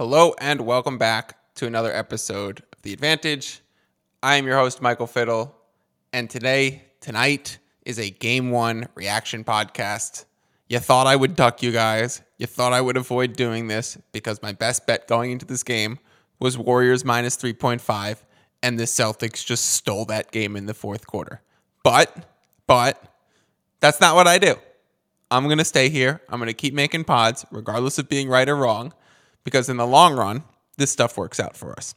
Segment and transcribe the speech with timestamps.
[0.00, 3.60] Hello and welcome back to another episode of The Advantage.
[4.22, 5.54] I am your host, Michael Fiddle,
[6.10, 10.24] and today, tonight, is a game one reaction podcast.
[10.70, 12.22] You thought I would duck you guys.
[12.38, 15.98] You thought I would avoid doing this because my best bet going into this game
[16.38, 18.22] was Warriors minus 3.5,
[18.62, 21.42] and the Celtics just stole that game in the fourth quarter.
[21.82, 22.24] But,
[22.66, 23.04] but,
[23.80, 24.54] that's not what I do.
[25.30, 26.22] I'm going to stay here.
[26.30, 28.94] I'm going to keep making pods, regardless of being right or wrong
[29.44, 30.44] because in the long run,
[30.76, 31.94] this stuff works out for us.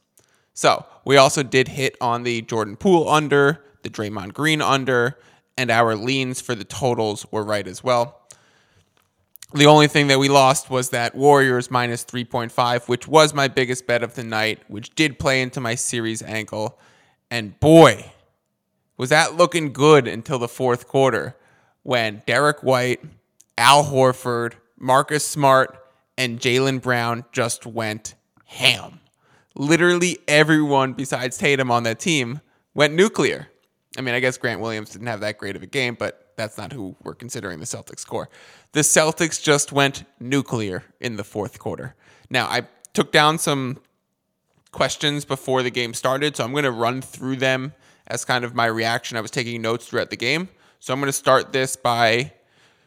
[0.53, 5.17] So we also did hit on the Jordan Poole under, the Draymond Green under,
[5.57, 8.19] and our leans for the totals were right as well.
[9.53, 13.85] The only thing that we lost was that Warriors minus 3.5, which was my biggest
[13.85, 16.79] bet of the night, which did play into my series ankle.
[17.29, 18.11] And boy,
[18.97, 21.35] was that looking good until the fourth quarter
[21.83, 23.01] when Derrick White,
[23.57, 25.82] Al Horford, Marcus Smart,
[26.17, 28.99] and Jaylen Brown just went ham.
[29.55, 32.41] Literally everyone besides Tatum on that team
[32.73, 33.49] went nuclear.
[33.97, 36.57] I mean, I guess Grant Williams didn't have that great of a game, but that's
[36.57, 38.29] not who we're considering the Celtics score.
[38.71, 41.95] The Celtics just went nuclear in the fourth quarter.
[42.29, 43.77] Now, I took down some
[44.71, 47.73] questions before the game started, so I'm going to run through them
[48.07, 49.17] as kind of my reaction.
[49.17, 50.49] I was taking notes throughout the game.
[50.79, 52.33] So I'm going to start this by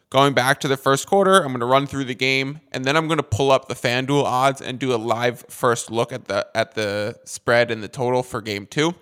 [0.09, 2.97] Going back to the first quarter, I'm going to run through the game, and then
[2.97, 6.27] I'm going to pull up the FanDuel odds and do a live first look at
[6.27, 8.95] the at the spread and the total for Game Two,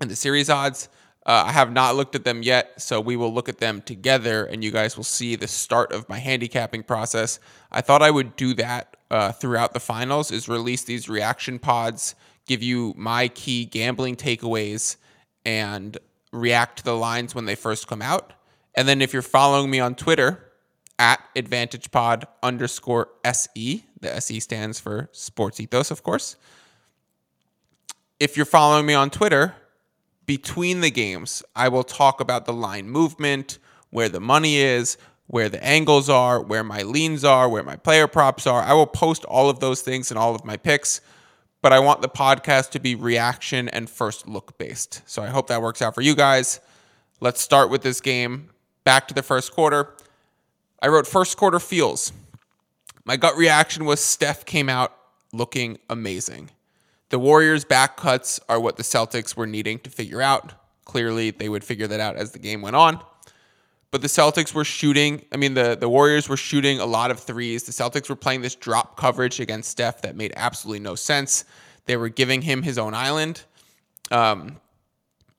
[0.00, 0.88] and the series odds.
[1.26, 4.44] Uh, I have not looked at them yet, so we will look at them together,
[4.44, 7.40] and you guys will see the start of my handicapping process.
[7.72, 12.14] I thought I would do that uh, throughout the finals: is release these reaction pods,
[12.46, 14.96] give you my key gambling takeaways,
[15.44, 15.98] and
[16.30, 18.32] react to the lines when they first come out.
[18.74, 20.50] And then if you're following me on Twitter
[20.98, 26.36] at AdvantagePod underscore SE, the SE stands for Sports Ethos, of course.
[28.20, 29.54] If you're following me on Twitter,
[30.26, 33.58] between the games, I will talk about the line movement,
[33.90, 34.96] where the money is,
[35.26, 38.62] where the angles are, where my leans are, where my player props are.
[38.62, 41.00] I will post all of those things and all of my picks,
[41.62, 45.02] but I want the podcast to be reaction and first look based.
[45.06, 46.60] So I hope that works out for you guys.
[47.20, 48.50] Let's start with this game
[48.84, 49.94] back to the first quarter.
[50.80, 52.12] I wrote first quarter feels.
[53.04, 54.94] My gut reaction was Steph came out
[55.32, 56.50] looking amazing.
[57.08, 60.52] The Warriors' back cuts are what the Celtics were needing to figure out.
[60.84, 63.00] Clearly, they would figure that out as the game went on.
[63.90, 67.20] But the Celtics were shooting, I mean, the, the Warriors were shooting a lot of
[67.20, 67.62] threes.
[67.62, 71.44] The Celtics were playing this drop coverage against Steph that made absolutely no sense.
[71.84, 73.42] They were giving him his own island.
[74.10, 74.60] Um,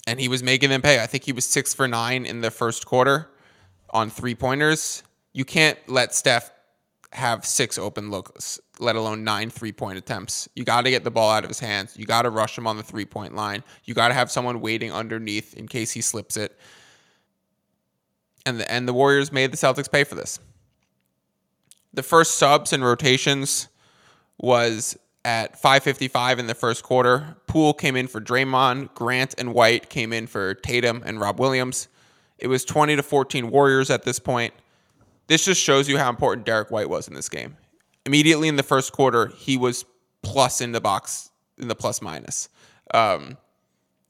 [0.08, 1.02] and he was making them pay.
[1.02, 3.30] I think he was six for nine in the first quarter
[3.90, 5.04] on three pointers.
[5.34, 6.52] You can't let Steph
[7.14, 10.50] have six open looks, let alone nine three point attempts.
[10.56, 11.96] You got to get the ball out of his hands.
[11.98, 13.64] You got to rush him on the three point line.
[13.86, 16.58] You got to have someone waiting underneath in case he slips it.
[18.46, 20.40] And the, and the Warriors made the Celtics pay for this.
[21.94, 23.70] The first subs and rotations
[24.38, 27.38] was at 5:55 in the first quarter.
[27.48, 31.88] Poole came in for Draymond, Grant and White came in for Tatum and Rob Williams.
[32.38, 34.54] It was 20 to 14 Warriors at this point.
[35.28, 37.58] This just shows you how important Derrick White was in this game.
[38.06, 39.86] Immediately in the first quarter, he was
[40.22, 42.50] plus in the box in the plus minus.
[42.94, 43.38] Um,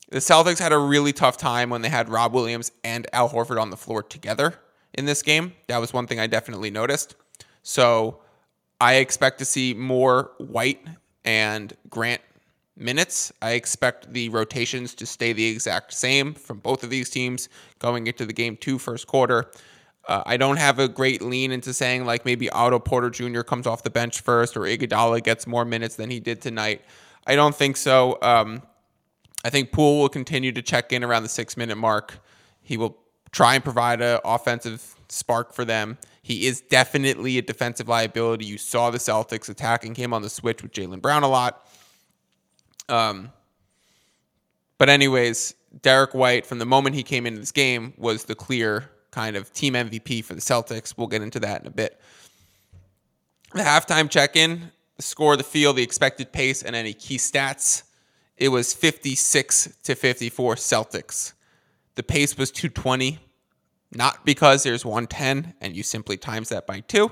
[0.10, 3.62] the Celtics had a really tough time when they had Rob Williams and Al Horford
[3.62, 4.56] on the floor together
[4.94, 5.54] in this game.
[5.68, 7.16] That was one thing I definitely noticed.
[7.64, 8.20] So
[8.80, 10.82] I expect to see more White
[11.24, 12.22] and Grant
[12.78, 13.32] minutes.
[13.42, 17.50] I expect the rotations to stay the exact same from both of these teams
[17.80, 19.52] going into the game two first quarter.
[20.08, 23.42] Uh, I don't have a great lean into saying like maybe Otto Porter Jr.
[23.42, 26.82] comes off the bench first or Iguodala gets more minutes than he did tonight.
[27.26, 28.20] I don't think so.
[28.22, 28.62] Um,
[29.44, 32.20] I think Poole will continue to check in around the six minute mark.
[32.62, 32.98] He will
[33.32, 35.98] try and provide an offensive spark for them.
[36.22, 38.46] He is definitely a defensive liability.
[38.46, 41.68] You saw the Celtics attacking him on the switch with Jaylen Brown a lot.
[42.90, 43.32] Um,
[44.78, 48.90] but anyways, Derrick White, from the moment he came into this game, was the clear
[49.12, 50.94] kind of team MVP for the Celtics.
[50.98, 52.00] We'll get into that in a bit.
[53.54, 57.84] The halftime check-in, the score, the field, the expected pace, and any key stats.
[58.38, 61.34] It was 56 to 54 Celtics.
[61.96, 63.20] The pace was 220,
[63.94, 67.10] not because there's 110 and you simply times that by two,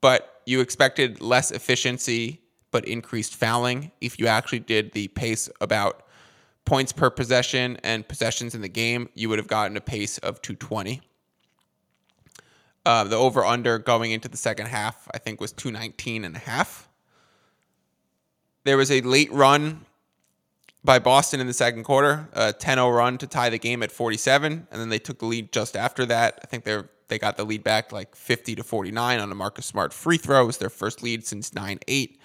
[0.00, 2.43] but you expected less efficiency
[2.74, 3.92] but increased fouling.
[4.00, 6.02] If you actually did the pace about
[6.64, 10.42] points per possession and possessions in the game, you would have gotten a pace of
[10.42, 11.00] 220.
[12.84, 16.40] Uh, the over under going into the second half, I think, was 219 and a
[16.40, 16.88] half.
[18.64, 19.86] There was a late run
[20.82, 24.66] by Boston in the second quarter, a 10-0 run to tie the game at 47,
[24.68, 26.40] and then they took the lead just after that.
[26.42, 29.66] I think they they got the lead back like 50 to 49 on a Marcus
[29.66, 30.42] Smart free throw.
[30.42, 32.16] It was their first lead since 9-8.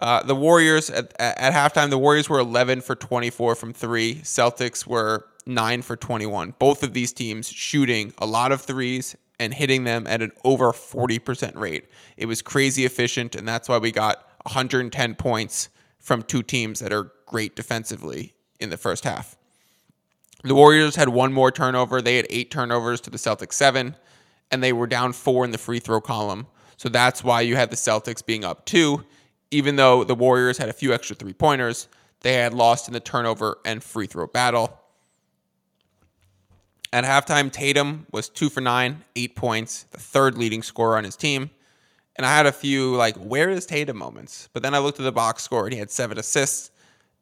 [0.00, 4.16] Uh, the Warriors at, at halftime, the Warriors were 11 for 24 from three.
[4.16, 6.54] Celtics were 9 for 21.
[6.58, 10.72] Both of these teams shooting a lot of threes and hitting them at an over
[10.72, 11.86] 40% rate.
[12.16, 15.68] It was crazy efficient, and that's why we got 110 points
[15.98, 19.36] from two teams that are great defensively in the first half.
[20.42, 22.02] The Warriors had one more turnover.
[22.02, 23.96] They had eight turnovers to the Celtics seven,
[24.50, 26.46] and they were down four in the free throw column.
[26.76, 29.04] So that's why you had the Celtics being up two.
[29.54, 31.86] Even though the Warriors had a few extra three pointers,
[32.22, 34.80] they had lost in the turnover and free throw battle.
[36.92, 41.14] At halftime, Tatum was two for nine, eight points, the third leading scorer on his
[41.14, 41.50] team.
[42.16, 44.48] And I had a few like, where is Tatum moments?
[44.52, 46.72] But then I looked at the box score and he had seven assists.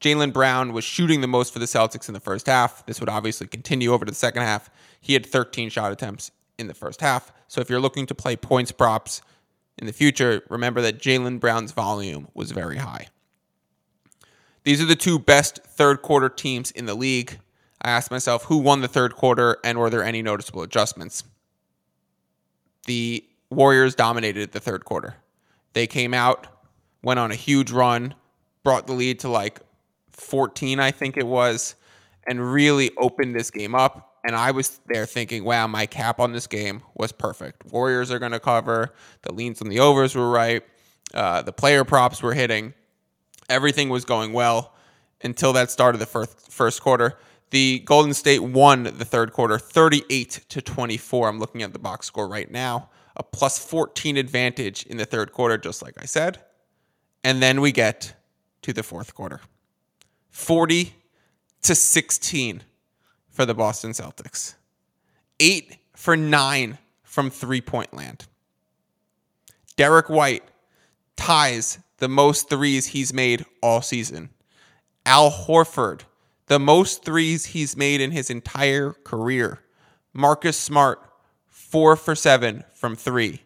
[0.00, 2.86] Jaylen Brown was shooting the most for the Celtics in the first half.
[2.86, 4.70] This would obviously continue over to the second half.
[5.02, 7.30] He had 13 shot attempts in the first half.
[7.48, 9.20] So if you're looking to play points props
[9.82, 13.08] in the future, remember that Jaylen Brown's volume was very high.
[14.62, 17.40] These are the two best third quarter teams in the league.
[17.82, 21.24] I asked myself who won the third quarter and were there any noticeable adjustments.
[22.86, 25.16] The Warriors dominated the third quarter.
[25.72, 26.46] They came out,
[27.02, 28.14] went on a huge run,
[28.62, 29.58] brought the lead to like
[30.12, 31.74] 14, I think it was,
[32.26, 34.16] and really opened this game up.
[34.24, 37.66] And I was there thinking, wow, my cap on this game was perfect.
[37.72, 38.94] Warriors are going to cover.
[39.22, 40.62] The leans on the overs were right.
[41.12, 42.74] Uh, the player props were hitting.
[43.48, 44.74] Everything was going well
[45.22, 47.18] until that start of the first, first quarter.
[47.50, 51.28] The Golden State won the third quarter 38 to 24.
[51.28, 52.88] I'm looking at the box score right now.
[53.16, 56.38] A plus 14 advantage in the third quarter, just like I said.
[57.24, 58.14] And then we get
[58.62, 59.40] to the fourth quarter.
[60.30, 60.94] 40
[61.62, 62.62] to 16
[63.30, 64.54] for the Boston Celtics.
[65.40, 68.26] Eight for nine from three point land.
[69.76, 70.44] Derrick White
[71.16, 74.30] ties the most threes he's made all season.
[75.06, 76.02] Al Horford,
[76.46, 79.60] the most threes he's made in his entire career.
[80.12, 81.00] Marcus Smart,
[81.48, 83.42] four for seven from three.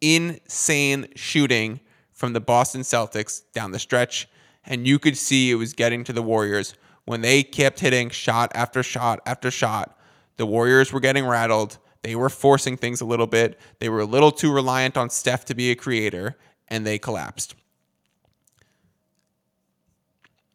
[0.00, 1.80] Insane shooting
[2.12, 4.28] from the Boston Celtics down the stretch
[4.66, 6.74] and you could see it was getting to the Warriors
[7.04, 9.98] when they kept hitting shot after shot after shot.
[10.36, 11.78] The Warriors were getting rattled.
[12.02, 13.58] They were forcing things a little bit.
[13.78, 16.36] They were a little too reliant on Steph to be a creator,
[16.68, 17.54] and they collapsed.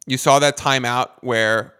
[0.06, 1.74] You saw that timeout where,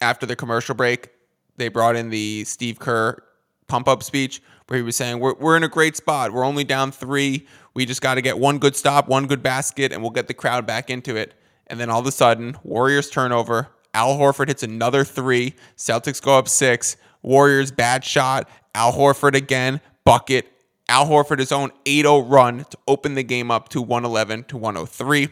[0.00, 1.10] after the commercial break,
[1.56, 3.22] they brought in the Steve Kerr
[3.66, 6.32] pump up speech where he was saying, we're, we're in a great spot.
[6.32, 7.46] We're only down three.
[7.74, 10.34] We just got to get one good stop, one good basket, and we'll get the
[10.34, 11.34] crowd back into it.
[11.70, 13.68] And then all of a sudden, Warriors turnover.
[13.94, 15.54] Al Horford hits another three.
[15.76, 16.96] Celtics go up six.
[17.22, 18.48] Warriors bad shot.
[18.74, 20.50] Al Horford again, bucket.
[20.88, 25.28] Al Horford his own 8-0 run to open the game up to 111 to 103.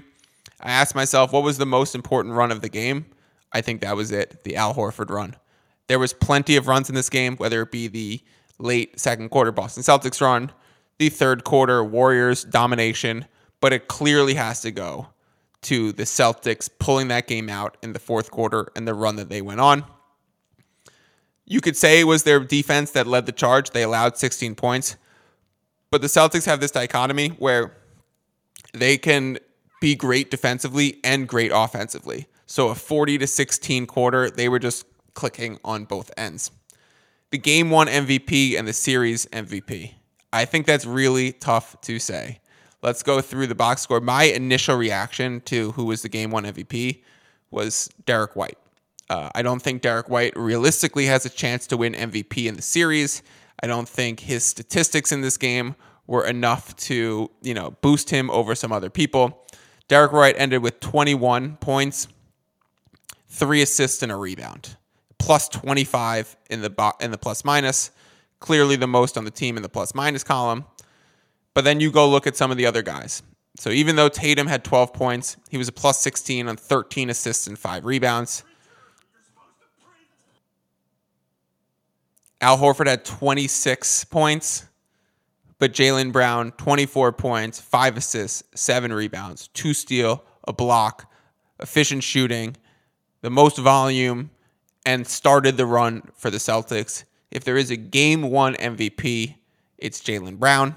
[0.60, 3.06] I asked myself, what was the most important run of the game?
[3.52, 5.36] I think that was it, the Al Horford run.
[5.86, 8.20] There was plenty of runs in this game, whether it be the
[8.58, 10.50] late second quarter Boston Celtics run,
[10.98, 13.26] the third quarter Warriors domination,
[13.60, 15.08] but it clearly has to go
[15.66, 19.28] to the Celtics pulling that game out in the fourth quarter and the run that
[19.28, 19.84] they went on.
[21.44, 23.70] You could say it was their defense that led the charge.
[23.70, 24.96] They allowed 16 points.
[25.90, 27.76] But the Celtics have this dichotomy where
[28.74, 29.38] they can
[29.80, 32.26] be great defensively and great offensively.
[32.46, 36.50] So a 40 to 16 quarter, they were just clicking on both ends.
[37.30, 39.94] The game one MVP and the series MVP.
[40.32, 42.40] I think that's really tough to say.
[42.86, 44.00] Let's go through the box score.
[44.00, 47.02] My initial reaction to who was the game one MVP
[47.50, 48.58] was Derrick White.
[49.10, 52.62] Uh, I don't think Derrick White realistically has a chance to win MVP in the
[52.62, 53.24] series.
[53.60, 55.74] I don't think his statistics in this game
[56.06, 59.44] were enough to, you know, boost him over some other people.
[59.88, 62.06] Derrick White ended with 21 points,
[63.28, 64.76] three assists and a rebound,
[65.18, 67.90] plus 25 in the bo- in the plus minus
[68.38, 70.64] clearly the most on the team in the plus minus column.
[71.56, 73.22] But then you go look at some of the other guys.
[73.58, 77.46] So even though Tatum had 12 points, he was a plus 16 on 13 assists
[77.46, 78.44] and five rebounds.
[82.42, 84.66] Al Horford had 26 points,
[85.58, 91.10] but Jaylen Brown, 24 points, five assists, seven rebounds, two steal, a block,
[91.58, 92.54] efficient shooting,
[93.22, 94.28] the most volume,
[94.84, 97.04] and started the run for the Celtics.
[97.30, 99.36] If there is a game one MVP,
[99.78, 100.74] it's Jaylen Brown.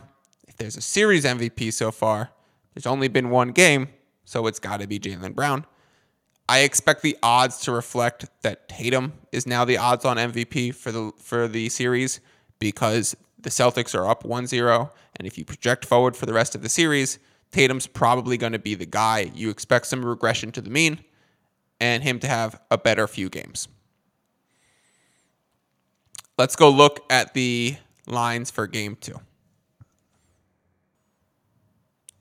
[0.60, 2.32] There's a series MVP so far,
[2.76, 3.88] there's only been one game,
[4.26, 5.66] so it's got to be Jaylen Brown.
[6.50, 10.92] I expect the odds to reflect that Tatum is now the odds on MVP for
[10.92, 12.20] the for the series
[12.60, 16.62] because the Celtics are up 1-0 and if you project forward for the rest of
[16.62, 17.20] the series,
[17.52, 19.32] Tatum's probably going to be the guy.
[19.34, 21.00] You expect some regression to the mean
[21.80, 23.70] and him to have a better few games.
[26.38, 29.22] Let's go look at the lines for game 2.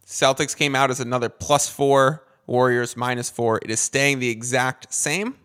[0.09, 3.61] Celtics came out as another plus 4 Warriors minus four.
[3.63, 5.37] It is staying the exact same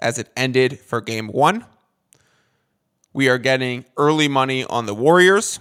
[0.00, 1.66] as it ended for game one.
[3.12, 5.58] We are getting early money on the Warriors,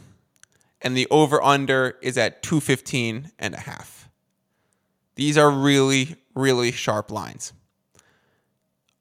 [0.79, 4.07] and the over under is at 215 and a half.
[5.15, 7.51] These are really, really sharp lines.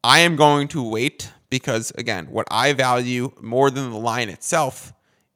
[0.02, 4.94] I am going to wait because, again, what I value more than the line itself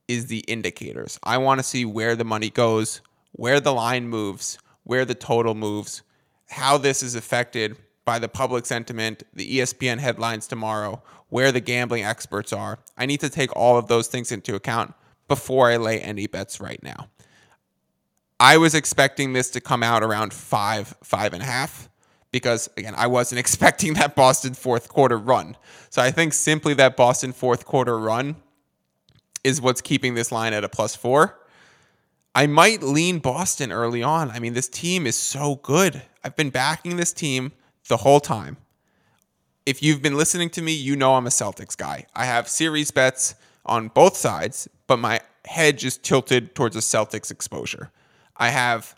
[0.08, 1.18] is the indicators.
[1.22, 3.02] I want to see where the money goes,
[3.36, 6.02] where the line moves, where the total moves,
[6.48, 12.02] how this is affected by the public sentiment, the ESPN headlines tomorrow, where the gambling
[12.04, 12.78] experts are.
[12.96, 14.94] I need to take all of those things into account
[15.28, 17.08] before I lay any bets right now.
[18.38, 21.90] I was expecting this to come out around five, five and a half,
[22.30, 25.56] because again, I wasn't expecting that Boston fourth quarter run.
[25.90, 28.36] So I think simply that Boston fourth quarter run
[29.44, 31.38] is what's keeping this line at a plus four.
[32.36, 34.30] I might lean Boston early on.
[34.30, 36.02] I mean, this team is so good.
[36.22, 37.52] I've been backing this team
[37.88, 38.58] the whole time.
[39.64, 42.04] If you've been listening to me, you know I'm a Celtics guy.
[42.14, 47.30] I have series bets on both sides, but my head just tilted towards a Celtics
[47.30, 47.90] exposure.
[48.36, 48.94] I have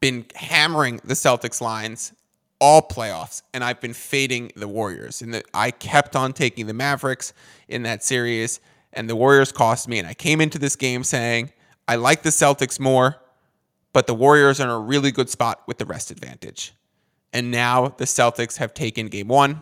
[0.00, 2.12] been hammering the Celtics lines
[2.60, 5.22] all playoffs, and I've been fading the Warriors.
[5.22, 7.32] And I kept on taking the Mavericks
[7.68, 8.58] in that series,
[8.92, 10.00] and the Warriors cost me.
[10.00, 11.52] And I came into this game saying,
[11.86, 13.16] I like the Celtics more,
[13.92, 16.72] but the Warriors are in a really good spot with the rest advantage.
[17.32, 19.60] And now the Celtics have taken game one.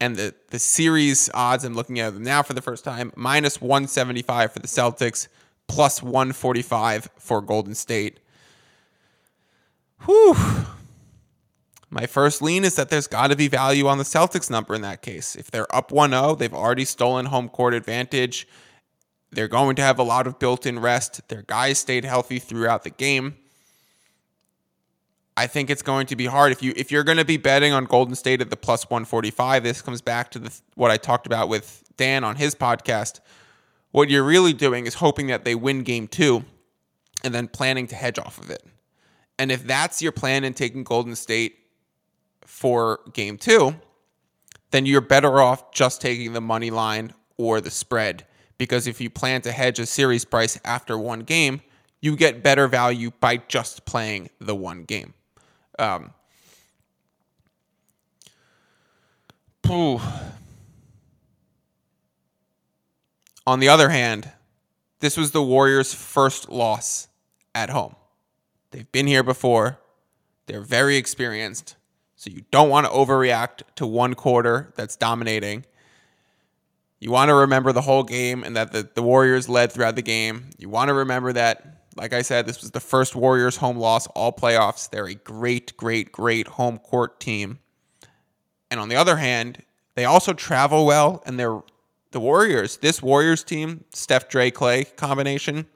[0.00, 3.60] And the, the series odds, I'm looking at them now for the first time, minus
[3.60, 5.28] 175 for the Celtics,
[5.66, 8.20] plus 145 for Golden State.
[10.04, 10.36] Whew.
[11.90, 14.82] My first lean is that there's got to be value on the Celtics number in
[14.82, 15.36] that case.
[15.36, 18.48] If they're up 1 0, they've already stolen home court advantage.
[19.34, 21.28] They're going to have a lot of built in rest.
[21.28, 23.36] Their guys stayed healthy throughout the game.
[25.36, 27.72] I think it's going to be hard if you if you're going to be betting
[27.72, 29.64] on Golden State at the plus 145.
[29.64, 33.20] This comes back to the what I talked about with Dan on his podcast.
[33.90, 36.44] What you're really doing is hoping that they win game 2
[37.24, 38.64] and then planning to hedge off of it.
[39.38, 41.56] And if that's your plan in taking Golden State
[42.44, 43.74] for game 2,
[44.70, 48.26] then you're better off just taking the money line or the spread
[48.64, 51.60] because if you plan to hedge a series price after one game,
[52.00, 55.12] you get better value by just playing the one game.
[55.78, 56.14] Um,
[63.46, 64.30] On the other hand,
[65.00, 67.08] this was the Warriors' first loss
[67.54, 67.96] at home.
[68.70, 69.78] They've been here before.
[70.46, 71.76] They're very experienced.
[72.16, 75.66] So you don't want to overreact to one quarter that's dominating
[77.04, 80.00] you want to remember the whole game and that the, the Warriors led throughout the
[80.00, 80.48] game.
[80.56, 84.06] You want to remember that, like I said, this was the first Warriors home loss
[84.06, 84.88] all playoffs.
[84.88, 87.58] They're a great, great, great home court team.
[88.70, 89.62] And on the other hand,
[89.96, 91.60] they also travel well and they're
[92.12, 95.66] the Warriors, this Warriors team, Steph Dre Clay combination,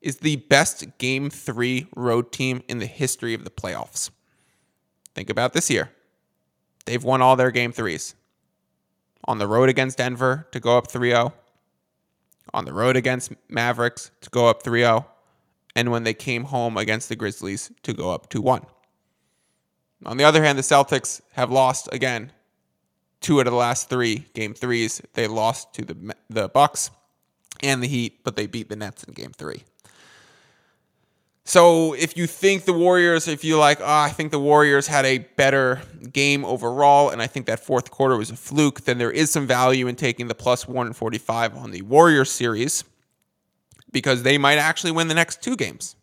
[0.00, 4.10] is the best game three road team in the history of the playoffs.
[5.14, 5.92] Think about this year.
[6.84, 8.16] They've won all their game threes
[9.24, 11.32] on the road against Denver to go up 3 0,
[12.52, 15.06] on the road against Mavericks to go up 3 0,
[15.76, 18.64] and when they came home against the Grizzlies to go up 2 1.
[20.06, 22.32] On the other hand, the Celtics have lost again
[23.20, 25.00] two out of the last three game threes.
[25.14, 26.90] They lost to the the Bucks
[27.62, 29.64] and the Heat, but they beat the Nets in game three.
[31.46, 35.04] So if you think the Warriors, if you like, oh, I think the Warriors had
[35.04, 39.10] a better game overall, and I think that fourth quarter was a fluke, then there
[39.10, 42.84] is some value in taking the plus 145 on the Warriors series
[43.92, 45.96] because they might actually win the next two games.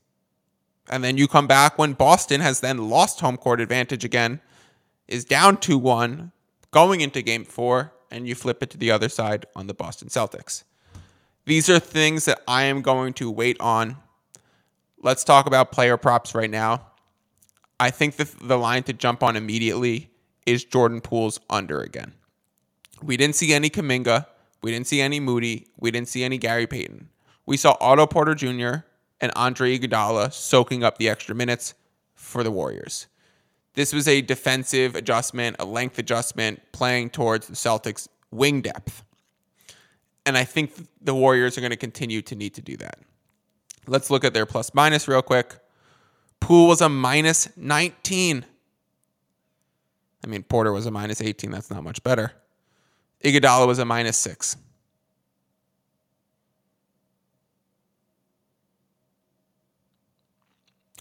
[0.88, 4.42] And then you come back when Boston has then lost home court advantage again,
[5.08, 6.32] is down 2 1,
[6.70, 10.08] going into game four, and you flip it to the other side on the Boston
[10.08, 10.64] Celtics.
[11.46, 13.98] These are things that I am going to wait on
[15.04, 16.88] Let's talk about player props right now.
[17.80, 20.12] I think the, the line to jump on immediately
[20.46, 22.14] is Jordan Poole's under again.
[23.02, 24.28] We didn't see any Kuminga.
[24.62, 25.68] We didn't see any Moody.
[25.80, 27.10] We didn't see any Gary Payton.
[27.48, 28.86] We saw Otto Porter Jr.
[29.20, 31.74] and Andre Iguodala soaking up the extra minutes
[32.14, 33.08] for the Warriors.
[33.74, 39.04] This was a defensive adjustment, a length adjustment, playing towards the Celtics' wing depth.
[40.28, 43.00] And I think the Warriors are going to continue to need to do that.
[43.88, 45.58] Let's look at their plus minus real quick.
[46.40, 48.46] Poole was a minus 19.
[50.24, 51.52] I mean, Porter was a minus 18.
[51.52, 52.34] That's not much better.
[53.24, 54.58] Iguodala was a minus 6.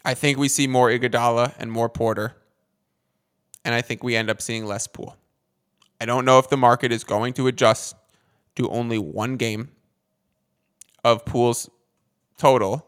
[0.05, 2.37] I think we see more Iguodala and more Porter.
[3.65, 5.17] And I think we end up seeing less Poole.
[6.01, 7.95] I don't know if the market is going to adjust
[8.57, 9.69] to only one game
[11.05, 11.69] of Poole's
[12.41, 12.87] total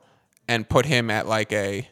[0.49, 1.89] and put him at like a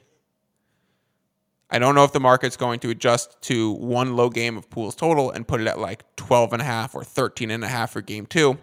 [1.73, 4.97] I don't know if the market's going to adjust to one low game of Poole's
[4.97, 7.93] total and put it at like 12 and a half or 13 and a half
[7.93, 8.59] for game 2.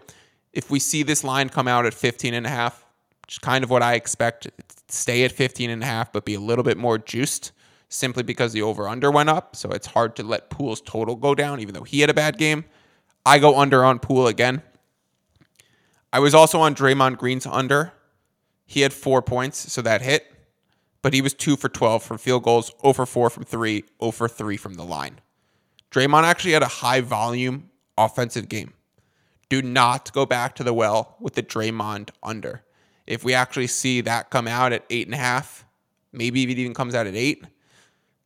[0.52, 2.84] If we see this line come out at 15 and a half,
[3.22, 4.50] which is kind of what I expect,
[4.88, 7.52] stay at 15 and a half but be a little bit more juiced
[7.88, 11.34] simply because the over under went up, so it's hard to let Poole's total go
[11.34, 12.66] down even though he had a bad game.
[13.24, 14.60] I go under on Poole again.
[16.12, 17.92] I was also on Draymond Green's under.
[18.68, 20.32] He had 4 points, so that hit
[21.02, 24.10] but he was two for 12 from field goals, 0 for 4 from three, 0
[24.10, 25.20] for 3 from the line.
[25.90, 28.74] Draymond actually had a high volume offensive game.
[29.48, 32.62] Do not go back to the well with the Draymond under.
[33.06, 35.64] If we actually see that come out at eight and a half,
[36.12, 37.42] maybe if it even comes out at eight,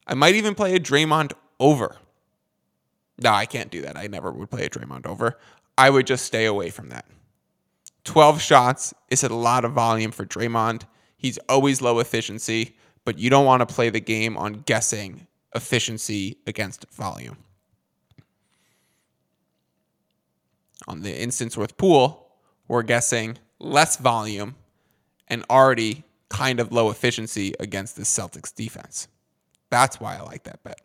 [0.06, 1.99] I might even play a Draymond over.
[3.22, 3.96] No, I can't do that.
[3.96, 5.38] I never would play a Draymond over.
[5.78, 7.06] I would just stay away from that.
[8.04, 10.82] 12 shots is a lot of volume for Draymond.
[11.16, 16.38] He's always low efficiency, but you don't want to play the game on guessing efficiency
[16.47, 17.37] against volume.
[20.88, 22.28] On the instance with Poole,
[22.66, 24.56] we're guessing less volume
[25.28, 29.07] and already kind of low efficiency against the Celtics defense.
[29.70, 30.81] That's why I like that bet.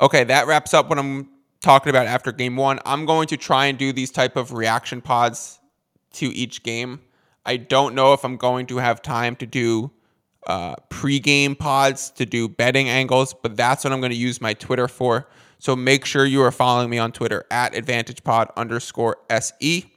[0.00, 1.28] Okay, that wraps up what I'm
[1.60, 2.78] talking about after game one.
[2.84, 5.58] I'm going to try and do these type of reaction pods
[6.14, 7.00] to each game
[7.44, 9.90] I don't know if I'm going to have time to do
[10.46, 14.54] uh, pre-game pods to do betting angles, but that's what I'm going to use my
[14.54, 15.28] Twitter for.
[15.58, 19.92] So make sure you are following me on Twitter at AdvantagePod underscore SE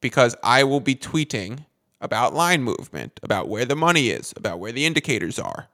[0.00, 1.64] because I will be tweeting
[2.00, 5.68] about line movement, about where the money is, about where the indicators are.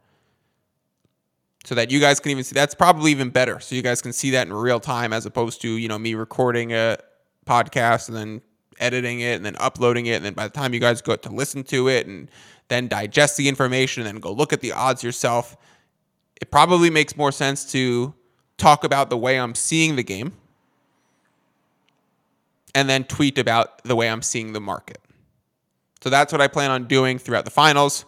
[1.65, 3.59] So that you guys can even see that's probably even better.
[3.59, 6.15] So you guys can see that in real time as opposed to, you know, me
[6.15, 6.99] recording a
[7.47, 8.43] podcast and then
[8.79, 10.17] editing it and then uploading it.
[10.17, 12.31] And then by the time you guys go to listen to it and
[12.69, 15.57] then digest the information and then go look at the odds yourself,
[16.41, 18.13] it probably makes more sense to
[18.59, 20.33] talk about the way I'm seeing the game
[22.75, 24.99] and then tweet about the way I'm seeing the market.
[26.03, 28.05] So that's what I plan on doing throughout the finals.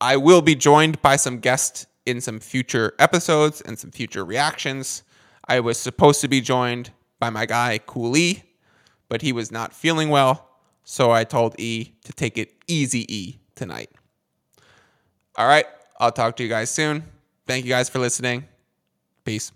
[0.00, 5.02] I will be joined by some guests in some future episodes and some future reactions.
[5.48, 8.44] I was supposed to be joined by my guy Cooley
[9.10, 10.48] but he was not feeling well.
[10.84, 13.90] So I told E to take it easy E tonight.
[15.36, 15.66] All right.
[15.98, 17.04] I'll talk to you guys soon.
[17.46, 18.46] Thank you guys for listening.
[19.24, 19.52] Peace.